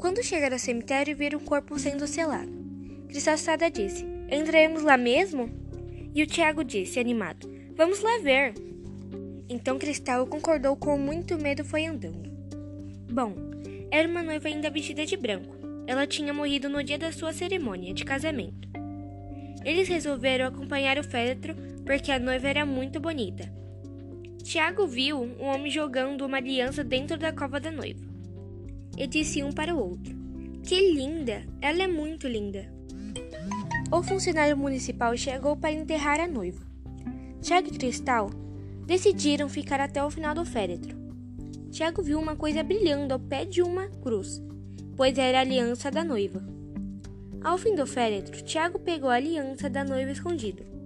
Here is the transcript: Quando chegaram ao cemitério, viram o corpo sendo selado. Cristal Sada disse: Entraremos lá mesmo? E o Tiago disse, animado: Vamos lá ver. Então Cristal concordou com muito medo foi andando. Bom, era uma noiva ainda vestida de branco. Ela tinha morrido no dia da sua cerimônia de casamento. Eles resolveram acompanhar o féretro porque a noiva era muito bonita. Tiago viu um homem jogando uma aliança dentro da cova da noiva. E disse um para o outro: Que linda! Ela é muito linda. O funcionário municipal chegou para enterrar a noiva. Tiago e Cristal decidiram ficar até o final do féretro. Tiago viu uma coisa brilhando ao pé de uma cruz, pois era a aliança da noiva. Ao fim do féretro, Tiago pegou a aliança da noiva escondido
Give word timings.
Quando 0.00 0.22
chegaram 0.22 0.54
ao 0.54 0.58
cemitério, 0.58 1.14
viram 1.14 1.38
o 1.38 1.44
corpo 1.44 1.78
sendo 1.78 2.06
selado. 2.06 2.50
Cristal 3.06 3.36
Sada 3.36 3.70
disse: 3.70 4.06
Entraremos 4.30 4.82
lá 4.82 4.96
mesmo? 4.96 5.50
E 6.14 6.22
o 6.22 6.26
Tiago 6.26 6.64
disse, 6.64 6.98
animado: 6.98 7.46
Vamos 7.76 8.00
lá 8.00 8.18
ver. 8.22 8.54
Então 9.46 9.78
Cristal 9.78 10.26
concordou 10.26 10.74
com 10.74 10.96
muito 10.96 11.36
medo 11.36 11.66
foi 11.66 11.84
andando. 11.84 12.30
Bom, 13.12 13.34
era 13.90 14.08
uma 14.08 14.22
noiva 14.22 14.48
ainda 14.48 14.70
vestida 14.70 15.04
de 15.04 15.18
branco. 15.18 15.54
Ela 15.86 16.06
tinha 16.06 16.32
morrido 16.32 16.70
no 16.70 16.82
dia 16.82 16.96
da 16.96 17.12
sua 17.12 17.34
cerimônia 17.34 17.92
de 17.92 18.02
casamento. 18.02 18.70
Eles 19.62 19.86
resolveram 19.86 20.46
acompanhar 20.46 20.98
o 20.98 21.04
féretro 21.04 21.54
porque 21.84 22.10
a 22.10 22.18
noiva 22.18 22.48
era 22.48 22.64
muito 22.64 22.98
bonita. 23.00 23.52
Tiago 24.42 24.86
viu 24.86 25.20
um 25.20 25.44
homem 25.44 25.70
jogando 25.70 26.24
uma 26.24 26.38
aliança 26.38 26.82
dentro 26.82 27.18
da 27.18 27.32
cova 27.32 27.60
da 27.60 27.70
noiva. 27.70 28.09
E 28.96 29.06
disse 29.06 29.42
um 29.42 29.52
para 29.52 29.74
o 29.74 29.78
outro: 29.78 30.14
Que 30.62 30.92
linda! 30.92 31.42
Ela 31.60 31.84
é 31.84 31.86
muito 31.86 32.28
linda. 32.28 32.72
O 33.90 34.02
funcionário 34.02 34.56
municipal 34.56 35.16
chegou 35.16 35.56
para 35.56 35.72
enterrar 35.72 36.20
a 36.20 36.26
noiva. 36.26 36.64
Tiago 37.40 37.68
e 37.68 37.78
Cristal 37.78 38.30
decidiram 38.86 39.48
ficar 39.48 39.80
até 39.80 40.04
o 40.04 40.10
final 40.10 40.34
do 40.34 40.44
féretro. 40.44 40.96
Tiago 41.70 42.02
viu 42.02 42.18
uma 42.18 42.36
coisa 42.36 42.62
brilhando 42.62 43.14
ao 43.14 43.20
pé 43.20 43.44
de 43.44 43.62
uma 43.62 43.88
cruz, 44.02 44.42
pois 44.96 45.16
era 45.16 45.38
a 45.38 45.40
aliança 45.40 45.90
da 45.90 46.04
noiva. 46.04 46.42
Ao 47.42 47.56
fim 47.56 47.74
do 47.74 47.86
féretro, 47.86 48.42
Tiago 48.42 48.78
pegou 48.78 49.08
a 49.08 49.14
aliança 49.14 49.70
da 49.70 49.84
noiva 49.84 50.10
escondido 50.10 50.79